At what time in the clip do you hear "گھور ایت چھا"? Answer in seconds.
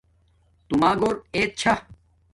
0.99-1.73